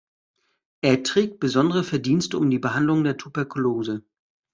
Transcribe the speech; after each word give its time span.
Er 0.81 1.03
trägt 1.03 1.39
besondere 1.39 1.83
Verdienste 1.83 2.39
um 2.39 2.49
die 2.49 2.57
Behandlung 2.57 3.03
der 3.03 3.17
Tuberkulose. 3.17 4.03